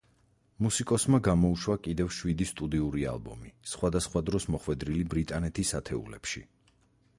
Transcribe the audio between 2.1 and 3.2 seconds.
შვიდი სტუდიური